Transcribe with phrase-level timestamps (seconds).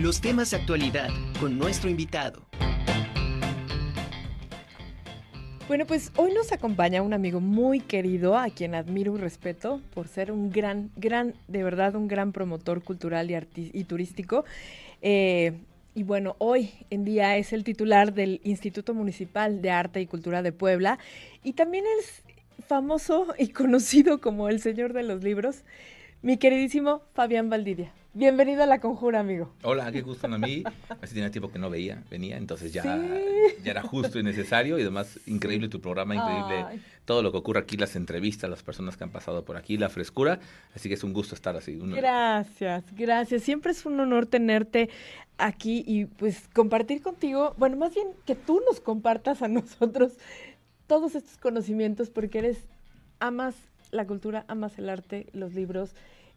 [0.00, 1.08] Los temas de actualidad
[1.40, 2.46] con nuestro invitado.
[5.66, 10.06] Bueno, pues hoy nos acompaña un amigo muy querido, a quien admiro y respeto por
[10.06, 14.44] ser un gran, gran, de verdad, un gran promotor cultural y, y turístico.
[15.02, 15.54] Eh,
[15.96, 20.42] y bueno, hoy en día es el titular del Instituto Municipal de Arte y Cultura
[20.42, 21.00] de Puebla
[21.42, 22.22] y también es
[22.68, 25.64] famoso y conocido como el Señor de los Libros,
[26.22, 27.92] mi queridísimo Fabián Valdivia.
[28.14, 29.52] Bienvenido a La Conjura, amigo.
[29.62, 30.64] Hola, qué gusto a mí.
[31.00, 32.82] Así tenía tiempo que no veía, venía, entonces ya,
[33.62, 34.76] ya era justo y necesario.
[34.78, 38.96] Y además, increíble tu programa, increíble todo lo que ocurre aquí, las entrevistas, las personas
[38.96, 40.40] que han pasado por aquí, la frescura.
[40.74, 41.76] Así que es un gusto estar así.
[41.76, 43.42] Gracias, gracias.
[43.42, 44.88] Siempre es un honor tenerte
[45.36, 50.14] aquí y pues compartir contigo, bueno, más bien que tú nos compartas a nosotros
[50.88, 52.58] todos estos conocimientos porque eres,
[53.20, 53.54] amas
[53.90, 55.94] la cultura, amas el arte, los libros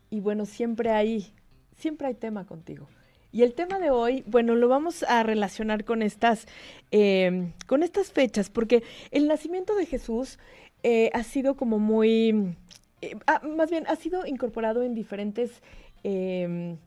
[0.10, 1.34] y bueno, siempre hay
[1.82, 2.88] siempre hay tema contigo.
[3.34, 6.48] Y el tema de hoy, bueno, lo vamos a relacionar con estas,
[6.92, 10.38] em, con estas fechas, porque el nacimiento de Jesús
[10.84, 12.56] eh, ha sido como muy,
[13.02, 15.62] eh, ah, más bien, ha sido incorporado en diferentes,
[16.04, 16.78] em,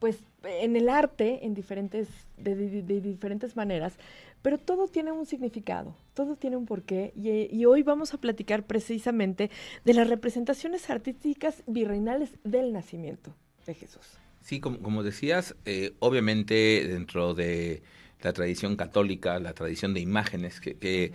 [0.00, 2.54] pues, en el arte, en diferentes, de,
[3.00, 3.96] diferentes maneras,
[4.44, 9.50] pero todo tiene un significado, todo tiene un porqué, y hoy vamos a platicar precisamente
[9.86, 13.34] de las representaciones artísticas virreinales del nacimiento
[13.64, 14.02] de Jesús.
[14.42, 17.82] Sí, como, decías, eh, obviamente dentro de
[18.20, 21.14] la tradición católica, la tradición de imágenes, que, que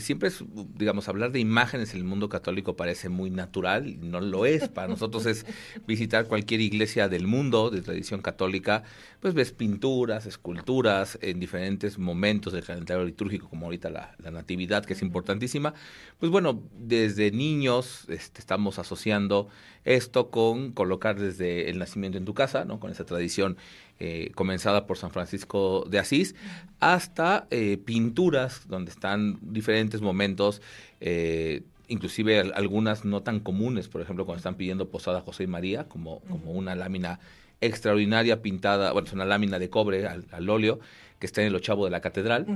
[0.00, 4.46] siempre es, digamos, hablar de imágenes en el mundo católico parece muy natural, no lo
[4.46, 4.68] es.
[4.68, 5.46] Para nosotros es
[5.86, 8.82] visitar cualquier iglesia del mundo de tradición católica,
[9.20, 14.92] pues ves pinturas, esculturas en diferentes momentos del calendario litúrgico, como ahorita la, Natividad, que
[14.92, 15.74] es importantísima.
[16.18, 19.48] Pues bueno, desde niños este, estamos asociando
[19.84, 22.78] esto con colocar desde el nacimiento en tu casa, ¿no?
[22.78, 23.56] Con esa tradición
[24.00, 26.36] eh, comenzada por San Francisco de Asís,
[26.78, 30.62] hasta eh, pinturas donde están diferentes momentos,
[31.00, 35.88] eh, inclusive algunas no tan comunes, por ejemplo, cuando están pidiendo posada José y María,
[35.88, 37.20] como, como una lámina
[37.60, 40.78] extraordinaria pintada, bueno, es una lámina de cobre al, óleo
[41.18, 42.46] que está en el ochavo de la catedral,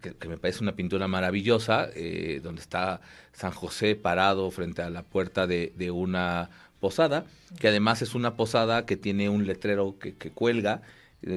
[0.00, 1.88] que, me parece una pintura maravillosa,
[2.42, 3.00] donde está
[3.32, 6.50] San José parado frente a la puerta de, de una
[6.80, 7.24] posada,
[7.60, 10.82] que además es una posada que tiene un letrero que, que cuelga,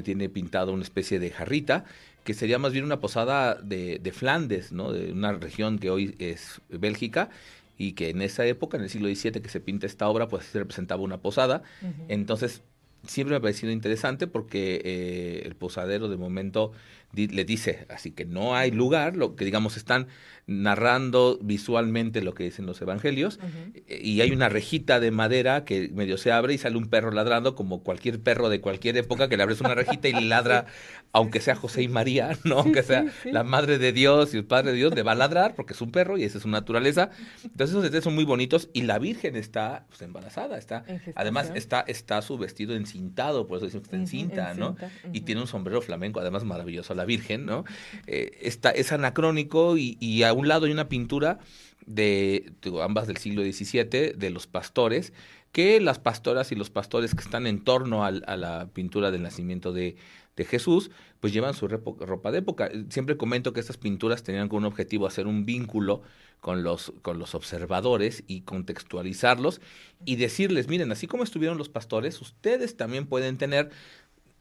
[0.03, 1.85] tiene pintado una especie de jarrita,
[2.23, 4.91] que sería más bien una posada de, de, Flandes, ¿no?
[4.91, 7.29] de una región que hoy es Bélgica,
[7.77, 10.45] y que en esa época, en el siglo XVII, que se pinta esta obra, pues
[10.45, 11.63] se representaba una posada.
[12.09, 12.61] Entonces,
[13.07, 16.73] siempre me ha parecido interesante porque eh, el posadero de momento
[17.13, 20.07] le dice, así que no hay lugar, lo que digamos están
[20.47, 23.39] narrando visualmente lo que dicen los evangelios,
[23.87, 27.55] y hay una rejita de madera que medio se abre y sale un perro ladrando,
[27.55, 30.65] como cualquier perro de cualquier época, que le abres una rejita y le ladra,
[31.13, 32.59] aunque sea José y María, ¿no?
[32.59, 35.55] aunque sea la madre de Dios y el padre de Dios, le va a ladrar
[35.55, 37.11] porque es un perro y esa es su naturaleza.
[37.43, 40.83] Entonces esos detalles son muy bonitos y la Virgen está pues, embarazada, está,
[41.15, 44.75] además está, está su vestido encintado, por eso decimos que está encinta, ¿no?
[45.13, 47.63] Y tiene un sombrero flamenco, además maravilloso, Virgen, ¿no?
[48.07, 51.39] Eh, está, es anacrónico y, a un lado hay una pintura
[51.85, 55.13] de, ambas del siglo XVII, de los pastores,
[55.51, 59.73] que las pastoras y los pastores que están en torno a la pintura del nacimiento
[59.73, 59.95] de,
[60.43, 62.71] Jesús, pues llevan su ropa de época.
[62.89, 66.01] Siempre comento que estas pinturas tenían como un objetivo hacer un vínculo
[66.39, 69.61] con los, con los observadores y contextualizarlos
[70.03, 73.69] y decirles, miren, así como estuvieron los pastores, ustedes también pueden tener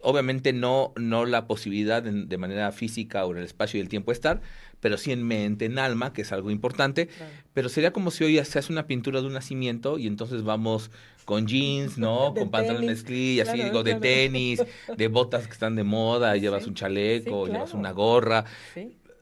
[0.02, 4.12] obviamente no, no la posibilidad de, manera física o en el espacio y el tiempo
[4.12, 4.40] estar,
[4.80, 7.08] pero sí en mente, en alma, que es algo importante.
[7.52, 10.90] Pero sería como si hoy se hace una pintura de un nacimiento y entonces vamos
[11.24, 12.34] con jeans, ¿no?
[12.38, 14.62] con pantalones y así, digo, de tenis,
[14.96, 18.44] de botas que están de moda, llevas un chaleco, llevas una gorra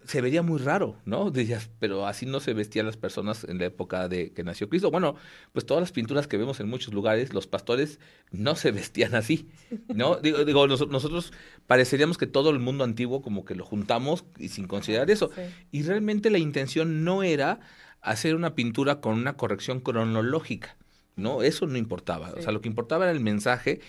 [0.09, 1.31] se vería muy raro, ¿no?
[1.31, 4.91] Decías, pero así no se vestían las personas en la época de que nació Cristo.
[4.91, 5.17] Bueno,
[5.53, 9.51] pues todas las pinturas que vemos en muchos lugares, los pastores no se vestían así,
[9.89, 10.17] ¿no?
[10.23, 11.35] digo, digo nosotros
[11.67, 15.31] pareceríamos que todo el mundo antiguo como que lo juntamos y sin considerar eso.
[15.73, 17.61] Y realmente la intención no era
[18.01, 20.79] hacer una pintura con una corrección cronológica,
[21.17, 21.43] ¿no?
[21.43, 22.33] Eso no importaba.
[22.35, 23.81] O sea, lo que importaba era el mensaje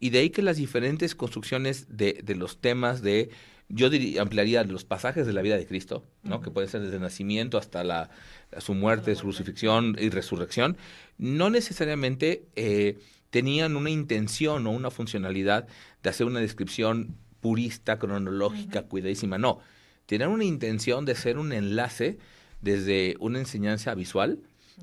[0.00, 3.30] y de ahí que las diferentes construcciones de, de los temas de
[3.68, 6.40] yo diría, ampliaría los pasajes de la vida de Cristo, ¿no?
[6.40, 8.10] que puede ser desde el nacimiento hasta la,
[8.58, 10.76] su muerte, su crucifixión y resurrección,
[11.18, 12.98] no necesariamente eh,
[13.30, 15.66] tenían una intención o una funcionalidad
[16.02, 19.60] de hacer una descripción purista, cronológica, cuidadísima, no.
[20.06, 22.18] Tenían una intención de ser un enlace
[22.62, 24.40] desde una enseñanza visual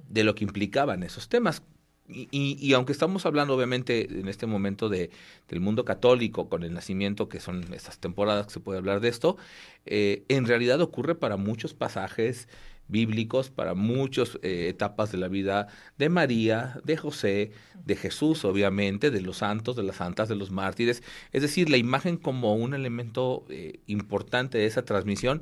[0.10, 1.64] de lo que implicaban esos temas.
[2.08, 5.10] Y, aunque estamos hablando obviamente en este momento de,
[5.50, 9.10] del mundo católico con el nacimiento, que son estas temporadas que se puede hablar de
[9.10, 9.38] esto,
[9.86, 12.48] eh, en realidad ocurre para muchos pasajes
[12.88, 15.68] bíblicos, para muchas eh, etapas de la vida
[15.98, 17.52] de María, de José,
[17.84, 21.02] de Jesús, obviamente, de los santos, de las santas, de los mártires.
[21.32, 25.42] Es decir, la imagen como un elemento eh, importante de esa transmisión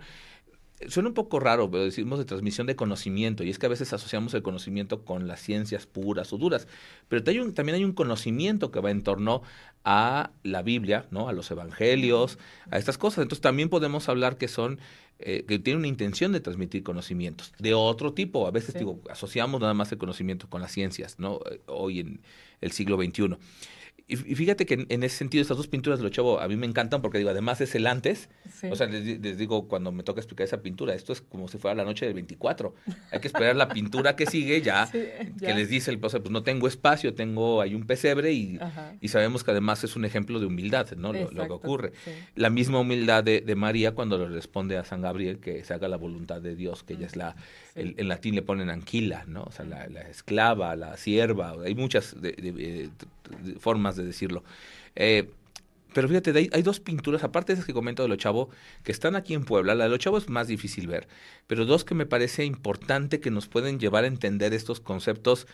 [0.89, 3.93] Suena un poco raro, pero decimos de transmisión de conocimiento, y es que a veces
[3.93, 6.67] asociamos el conocimiento con las ciencias puras o duras,
[7.07, 9.41] pero también hay un conocimiento que va en torno
[9.83, 11.27] a la Biblia, ¿no?
[11.27, 12.37] a los evangelios,
[12.71, 13.23] a estas cosas.
[13.23, 14.79] Entonces también podemos hablar que son,
[15.19, 18.47] eh, que tienen una intención de transmitir conocimientos de otro tipo.
[18.47, 21.39] A veces digo, asociamos nada más el conocimiento con las ciencias, ¿no?
[21.51, 22.21] Eh, hoy en
[22.61, 23.37] el siglo XXI.
[24.05, 26.67] Y fíjate que en, ese sentido, estas dos pinturas de los chavos a mí me
[26.67, 28.29] encantan porque digo, además es el antes.
[28.69, 31.73] O sea, les, digo cuando me toca explicar esa pintura, esto es como si fuera
[31.73, 32.75] la noche del 24.
[33.11, 34.89] Hay que esperar la pintura que sigue ya,
[35.39, 38.59] que les dice el pues no tengo espacio, tengo hay un pesebre y,
[38.99, 41.13] y, sabemos que además es un ejemplo de humildad, ¿no?
[41.13, 41.93] Lo, que ocurre.
[42.35, 45.87] La misma humildad de, de, María cuando le responde a San Gabriel que se haga
[45.87, 47.35] la voluntad de Dios, que ella es la,
[47.75, 49.43] en latín le ponen anquila, ¿no?
[49.43, 52.89] O sea, la, esclava, la sierva, hay muchas de,
[53.59, 54.43] formas de decirlo.
[54.95, 55.29] Eh,
[55.93, 58.49] pero fíjate, hay, dos pinturas, aparte de esas que comento de Lo Chavo,
[58.83, 59.75] que están aquí en Puebla.
[59.75, 61.07] La de Lo Chavo es más difícil ver,
[61.47, 65.47] pero dos que me parece importante que nos pueden llevar a entender estos conceptos,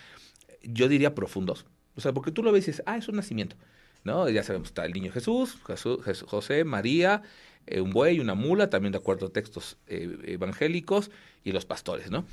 [0.63, 1.65] yo diría profundos.
[1.95, 3.57] O sea, porque tú lo ves y dices, ah, es un nacimiento.
[4.03, 4.29] ¿No?
[4.29, 7.21] Ya sabemos, está el niño Jesús, Jesús José, María,
[7.67, 11.11] eh, un buey, una mula, también de acuerdo a textos eh, evangélicos,
[11.43, 12.25] y los pastores, ¿no?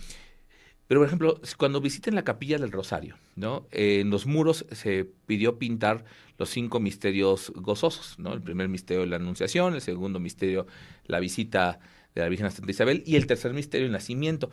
[0.89, 3.67] Pero, por ejemplo, cuando visiten la capilla del Rosario, ¿no?
[3.73, 6.05] en los muros se pidió pintar
[6.39, 8.33] los cinco misterios gozosos, ¿no?
[8.33, 10.67] El primer misterio la Anunciación, el segundo misterio
[11.07, 11.81] la visita
[12.15, 14.51] de la Virgen a Santa Isabel y el tercer misterio el nacimiento.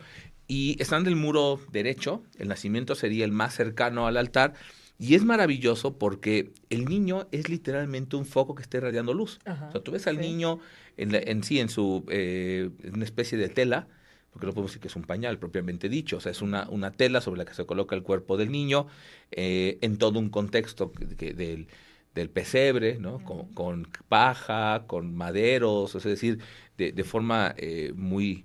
[0.48, 4.54] Y están del muro derecho, el nacimiento sería el más cercano al altar,
[4.98, 9.40] y es maravilloso porque el niño es literalmente un foco que está irradiando luz.
[9.46, 10.60] o sea, tú ves al niño
[10.96, 13.88] en, sí, en su eh, una especie de tela,
[14.30, 16.92] porque no podemos decir que es un pañal propiamente dicho, o sea, es una, una
[16.92, 18.86] tela sobre la que se coloca el cuerpo del niño
[19.32, 21.68] eh, en todo un contexto del,
[22.14, 23.18] del pesebre, ¿no?
[23.54, 26.38] con, paja, con maderos, es decir,
[26.78, 28.44] de, de forma eh, muy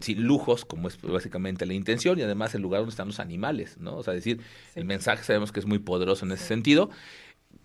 [0.00, 3.78] sin lujos, como es básicamente la intención, y además el lugar donde están los animales,
[3.78, 3.96] ¿no?
[3.96, 4.40] O sea, decir,
[4.74, 6.90] el mensaje sabemos que es muy poderoso en ese sentido,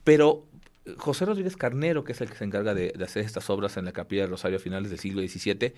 [0.03, 0.45] pero
[0.85, 3.85] eh, José Rodríguez Carnero, que es el que se encarga de, hacer estas obras en
[3.85, 5.73] la Capilla del Rosario a finales del siglo XVII,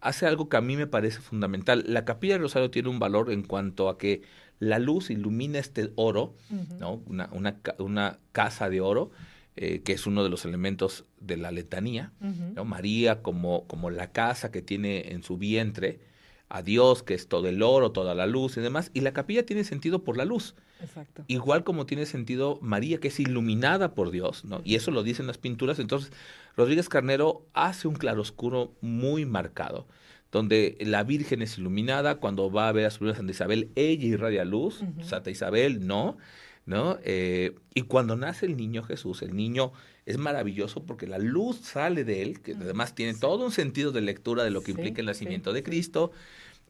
[0.00, 1.84] hace algo que a mí me parece fundamental.
[1.86, 4.22] La Capilla del Rosario tiene un valor en cuanto a que
[4.58, 6.34] la luz ilumina este oro,
[6.78, 7.02] ¿no?
[7.06, 9.10] Una, una, una casa de oro,
[9.56, 12.12] eh, que es uno de los elementos de la letanía,
[12.54, 12.64] ¿no?
[12.64, 16.00] María como, como la casa que tiene en su vientre,
[16.48, 19.44] a Dios, que es todo el oro, toda la luz y demás, y la capilla
[19.44, 20.54] tiene sentido por la luz.
[20.80, 21.24] Exacto.
[21.26, 24.60] Igual como tiene sentido María, que es iluminada por Dios, ¿no?
[24.64, 25.78] Y eso lo dicen las pinturas.
[25.78, 26.12] Entonces,
[26.56, 29.88] Rodríguez Carnero hace un claroscuro muy marcado,
[30.30, 34.44] donde la Virgen es iluminada, cuando va a ver a su Santa Isabel, ella irradia
[34.44, 36.16] luz, Santa Isabel no.
[36.66, 36.98] ¿No?
[37.04, 39.72] Eh, y cuando nace el niño Jesús, el niño
[40.04, 44.02] es maravilloso porque la luz sale de él, que además tiene todo un sentido de
[44.02, 46.10] lectura de lo que implica el nacimiento de Cristo,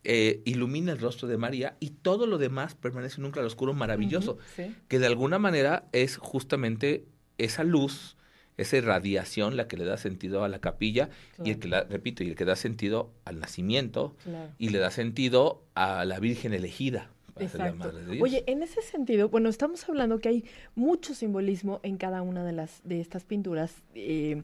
[0.05, 4.39] eh, ilumina el rostro de María y todo lo demás permanece en un claroscuro maravilloso,
[4.87, 7.07] que de alguna manera es justamente
[7.39, 8.17] esa luz,
[8.57, 11.09] esa radiación la que le da sentido a la capilla
[11.43, 14.15] y el que la, repito, y el que da sentido al nacimiento
[14.59, 17.11] y le da sentido a la Virgen elegida.
[17.39, 17.93] Exacto.
[18.21, 22.53] Oye, en ese sentido, bueno, estamos hablando que hay mucho simbolismo en cada una de
[22.53, 24.43] las de estas pinturas, eh,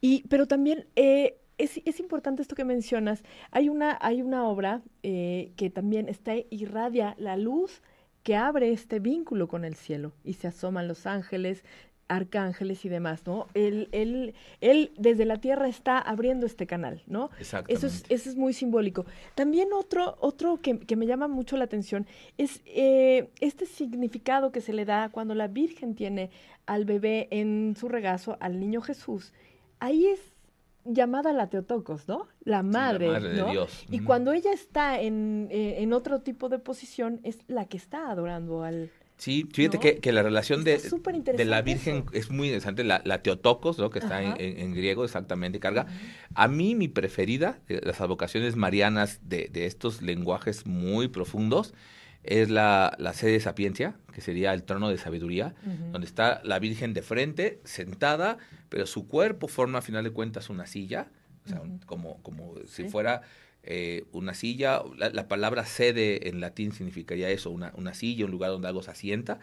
[0.00, 3.22] y pero también eh, es, es, importante esto que mencionas.
[3.50, 7.82] Hay una hay una obra eh, que también está irradia la luz
[8.22, 11.64] que abre este vínculo con el cielo y se asoman los ángeles,
[12.12, 13.46] arcángeles y demás, ¿no?
[13.54, 17.30] Él, él, él desde la tierra está abriendo este canal, ¿no?
[17.40, 19.06] Eso es, eso es muy simbólico.
[19.34, 24.60] También otro, otro que, que me llama mucho la atención es eh, este significado que
[24.60, 26.30] se le da cuando la Virgen tiene
[26.66, 29.32] al bebé en su regazo, al niño Jesús.
[29.80, 30.20] Ahí es
[30.84, 32.26] llamada la Teotocos, ¿no?
[32.44, 33.46] La madre, la madre ¿no?
[33.46, 33.86] de Dios.
[33.90, 38.10] Y cuando ella está en, eh, en otro tipo de posición, es la que está
[38.10, 38.90] adorando al,
[39.22, 43.22] Sí, fíjate que, que, la relación de, de, la Virgen es muy interesante, la, la
[43.22, 43.88] Teotocos, ¿no?
[43.88, 45.86] que está en, griego exactamente, carga.
[46.34, 51.72] A mí mi preferida, de las advocaciones marianas de, de estos lenguajes muy profundos,
[52.24, 55.54] es la, la sede de sapiencia, que sería el trono de sabiduría,
[55.92, 58.38] donde está la Virgen de frente, sentada,
[58.70, 61.12] pero su cuerpo forma a final de cuentas una silla,
[61.46, 63.22] o sea, como, como si fuera
[63.64, 68.50] eh, una silla, la, palabra sede en latín significaría eso, una, una silla, un lugar
[68.50, 69.38] donde algo se asienta,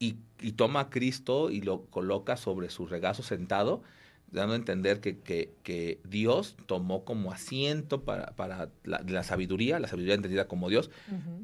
[0.00, 3.82] y, y, toma a Cristo y lo coloca sobre su regazo sentado,
[4.32, 9.86] dando a entender que, que, que Dios tomó como asiento para, para la, sabiduría, la
[9.86, 10.90] sabiduría entendida como Dios,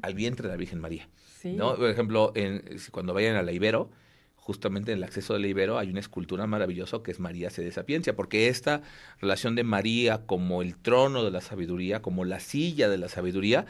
[0.01, 1.07] al vientre de la Virgen María.
[1.43, 1.75] ¿no?
[1.75, 3.91] Por ejemplo, en, cuando vayan a la Ibero,
[4.39, 8.15] justamente en el acceso del Ibero hay una escultura maravillosa que es María de Sapiencia,
[8.15, 8.81] porque esta
[9.21, 13.65] relación de María como el trono de la sabiduría, como la silla de la sabiduría,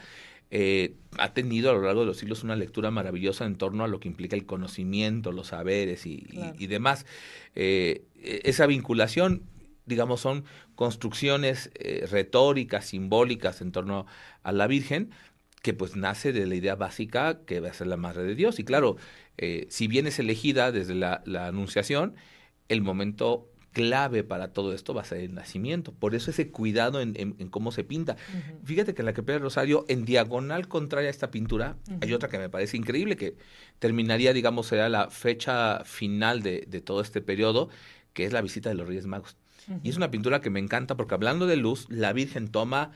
[0.52, 3.88] eh, ha tenido a lo largo de los siglos una lectura maravillosa en torno a
[3.88, 6.26] lo que implica el conocimiento, los saberes y,
[6.66, 7.06] demás.
[7.54, 9.42] Eh, esa vinculación,
[9.86, 14.06] digamos, son construcciones eh, retóricas, simbólicas en torno
[14.42, 15.10] a la Virgen,
[15.62, 18.58] que pues nace de la idea básica que va a ser la Madre de Dios.
[18.58, 18.96] Y claro,
[19.36, 22.14] eh, si bien es elegida desde la, anunciación,
[22.68, 25.92] el momento clave para todo esto va a ser el nacimiento.
[25.92, 28.16] Por eso ese cuidado en, cómo se pinta.
[28.64, 32.28] Fíjate que en la que del Rosario, en diagonal contraria a esta pintura, hay otra
[32.28, 33.36] que me parece increíble, que
[33.78, 37.68] terminaría, digamos, será la fecha final de, de todo este periodo,
[38.12, 39.36] que es la visita de los Reyes Magos.
[39.82, 42.92] Y es una pintura que me encanta porque hablando de luz, la Virgen toma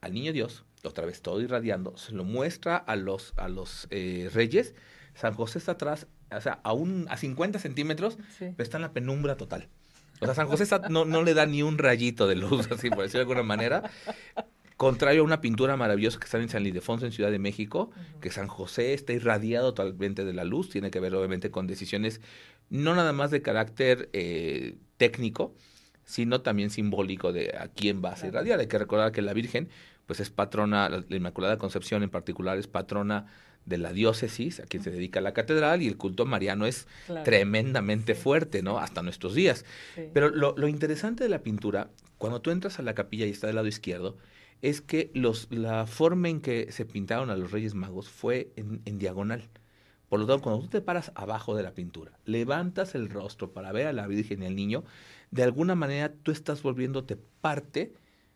[0.00, 4.30] al Niño Dios, otra vez todo irradiando, se lo muestra a los, a los eh,
[4.32, 4.74] reyes.
[5.14, 8.92] San José está atrás, o sea, a, un, a 50 centímetros, pero está en la
[8.92, 9.68] penumbra total.
[10.20, 13.02] O sea, San José no, no le da ni un rayito de luz, así por
[13.02, 13.90] decirlo de alguna manera.
[14.76, 18.30] Contrario a una pintura maravillosa que está en San Ildefonso, en Ciudad de México, que
[18.30, 22.20] San José está irradiado totalmente de la luz, tiene que ver obviamente con decisiones
[22.70, 25.54] no nada más de carácter eh, técnico,
[26.04, 28.58] sino también simbólico de a quién va a irradiar.
[28.58, 29.68] Hay que recordar que la Virgen
[30.06, 33.26] pues es patrona, la, Inmaculada Concepción en particular es patrona
[33.64, 36.86] de la diócesis a quien se dedica la catedral y el culto mariano es
[37.24, 38.78] tremendamente fuerte, ¿no?
[38.78, 39.64] Hasta nuestros días.
[40.12, 43.46] Pero lo, lo, interesante de la pintura, cuando tú entras a la capilla y está
[43.46, 44.18] del lado izquierdo,
[44.60, 48.82] es que los, la forma en que se pintaron a los Reyes Magos fue en,
[48.84, 49.48] en diagonal.
[50.08, 53.72] Por lo tanto, cuando tú te paras abajo de la pintura, levantas el rostro para
[53.72, 54.84] ver a la Virgen y al niño,
[55.30, 57.94] de alguna manera tú estás volviéndote parte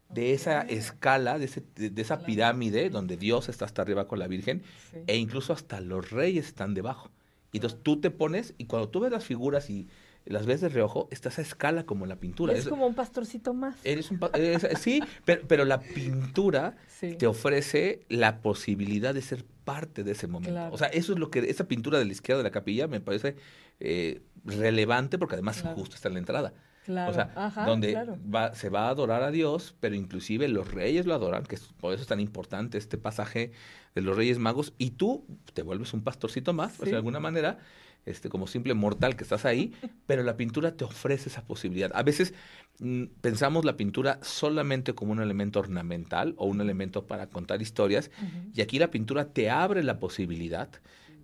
[0.09, 4.27] de esa escala, de, ese, de, esa pirámide donde Dios está hasta arriba con la
[4.27, 4.63] Virgen
[5.07, 7.11] e incluso hasta los reyes están debajo.
[7.53, 9.89] Y entonces tú te pones y cuando tú ves las figuras y
[10.25, 12.53] las ves de reojo, está esa escala como en la pintura.
[12.53, 13.77] Es, como un pastorcito más.
[13.85, 14.21] Eres un,
[14.81, 16.77] sí, pero, pero, la pintura
[17.19, 20.69] te ofrece la posibilidad de ser parte de ese momento.
[20.71, 23.01] O sea, eso es lo que, esa pintura de la izquierda de la capilla me
[23.01, 23.37] parece
[23.81, 26.53] eh, relevante porque además justo está en la entrada.
[26.89, 27.95] O sea, donde
[28.35, 31.93] va, se va a adorar a Dios, pero inclusive los reyes lo adoran, que por
[31.93, 33.53] eso es tan importante este pasaje
[33.95, 37.59] de los reyes magos, y tú te vuelves un pastorcito más, pues, de alguna manera,
[38.07, 39.75] este, como simple mortal que estás ahí,
[40.07, 41.91] pero la pintura te ofrece esa posibilidad.
[41.95, 42.33] A veces
[42.79, 48.11] mm, pensamos la pintura solamente como un elemento ornamental o un elemento para contar historias,
[48.55, 50.71] y aquí la pintura te abre la posibilidad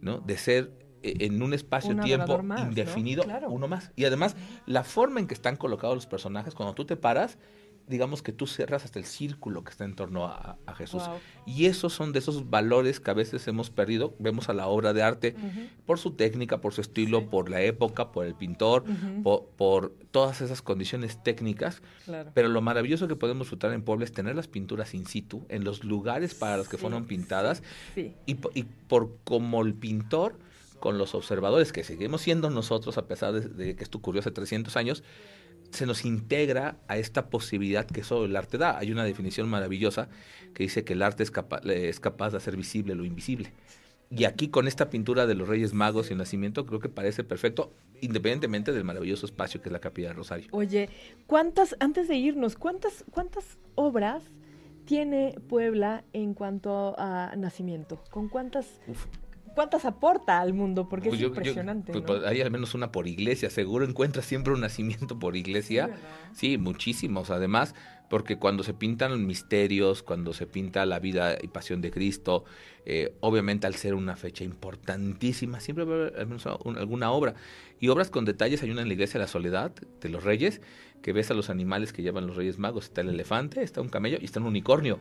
[0.01, 0.19] ¿no?
[0.19, 3.91] de ser en un espacio-tiempo indefinido, uno más.
[3.97, 7.39] Y además, la forma en que están colocados los personajes, cuando tú te paras,
[7.87, 11.03] digamos que tú cierras hasta el círculo que está en torno a, Jesús.
[11.47, 14.15] Y esos son de esos valores que a veces hemos perdido.
[14.19, 15.37] Vemos a la obra de arte
[15.87, 18.85] por su técnica, por su estilo, por la época, por el pintor,
[19.23, 21.83] por, todas esas condiciones técnicas.
[22.35, 25.65] Pero lo maravilloso que podemos disfrutar en Puebla es tener las pinturas in situ, en
[25.65, 27.63] los lugares para los que fueron pintadas.
[27.97, 28.15] Y,
[28.55, 30.37] y por como el pintor
[30.85, 34.77] con los observadores, que seguimos siendo nosotros, a pesar de, que esto ocurrió hace 300
[34.77, 35.03] años,
[35.71, 38.77] se nos integra a esta posibilidad que solo el arte da.
[38.77, 40.11] Hay una definición maravillosa
[40.53, 41.33] que dice que el arte es,
[41.65, 43.55] es capaz de hacer visible lo invisible.
[44.11, 47.25] Y aquí con esta pintura de los Reyes Magos y el Nacimiento creo que parece
[47.25, 47.73] perfecto,
[48.03, 50.49] independientemente del maravilloso espacio que es la Capilla de Rosario.
[50.51, 50.91] Oye,
[51.27, 54.23] ¿cuántas, antes de irnos, cuántas, cuántas obras
[54.85, 58.05] tiene Puebla en cuanto a nacimiento?
[58.11, 58.67] ¿Con cuántas
[59.55, 60.89] ¿Cuántas aporta al mundo?
[60.89, 61.93] Porque pues es impresionante.
[61.93, 63.51] Pues, pues, hay al menos una por iglesia.
[63.51, 65.91] Seguro encuentras siempre un nacimiento por iglesia.
[66.33, 67.31] Sí, muchísimos.
[67.31, 67.75] Además,
[68.09, 72.45] porque cuando se pintan misterios, cuando se pinta la vida y pasión de Cristo,
[72.85, 77.35] eh, obviamente al ser una fecha importantísima, siempre va a haber al menos alguna obra.
[77.81, 80.61] Y obras con detalles, hay una en la iglesia de la Soledad, de los Reyes,
[81.03, 82.85] que ves a los animales que llevan los Reyes Magos.
[82.85, 84.99] Está el elefante, está un camello y está un unicornio.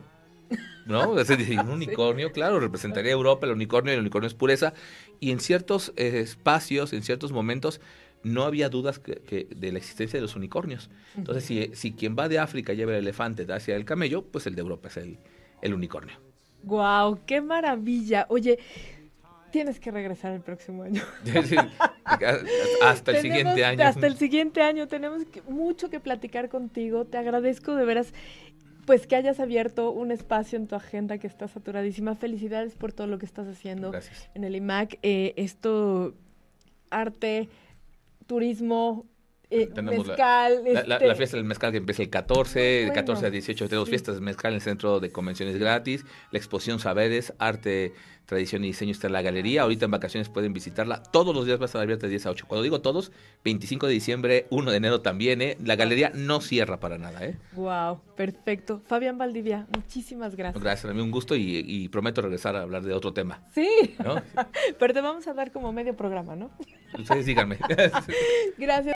[0.86, 1.12] ¿No?
[1.12, 4.74] un unicornio, claro, representaría Europa, el unicornio, el unicornio es pureza.
[5.20, 7.80] Y en ciertos eh, espacios, en ciertos momentos,
[8.22, 10.90] no había dudas que, de la existencia de los unicornios.
[11.16, 14.54] Entonces, si, si, quien va de África lleva el elefante hacia el camello, pues el
[14.54, 15.18] de Europa es el,
[15.62, 16.16] el unicornio.
[16.62, 17.20] ¡Guau!
[17.26, 18.26] ¡Qué maravilla!
[18.30, 18.58] Oye,
[19.54, 21.02] tienes que regresar el próximo año.
[22.82, 23.84] hasta el siguiente año.
[23.84, 24.88] Hasta el siguiente año.
[24.88, 27.04] Tenemos mucho que platicar contigo.
[27.04, 28.12] Te agradezco de veras
[28.86, 32.14] pues que hayas abierto un espacio en tu agenda que está saturadísima.
[32.14, 34.28] Felicidades por todo lo que estás haciendo Gracias.
[34.34, 34.98] en el IMAC.
[35.02, 36.14] Eh, esto,
[36.90, 37.48] arte,
[38.26, 39.06] turismo,
[39.54, 40.62] eh, Tenemos mezcal.
[40.64, 43.68] La, este, la fiesta del mezcal que empieza el 14, de Bueno, 14 a 18
[43.68, 43.90] tenemos sí.
[43.90, 47.92] fiestas de mezcal en el centro de convenciones gratis, la exposición Saberes, Arte,
[48.26, 51.58] Tradición y Diseño está en la galería, ahorita en vacaciones pueden visitarla, todos los días
[51.58, 53.12] va a estar abierta de 10 a 8, cuando digo todos,
[53.44, 55.58] 25 de diciembre, 1 de enero también, ¿eh?
[55.62, 57.22] la galería no cierra para nada.
[57.24, 57.36] ¿eh?
[57.52, 58.80] Wow, perfecto.
[58.86, 60.62] Fabián Valdivia, muchísimas gracias.
[60.62, 63.42] Gracias, a mí un gusto y, y prometo regresar a hablar de otro tema.
[63.54, 63.68] Sí,
[64.02, 64.14] ¿no?
[64.78, 66.50] pero te vamos a dar como medio programa, ¿no?
[66.98, 67.58] Ustedes díganme.
[68.58, 68.86] Gracias.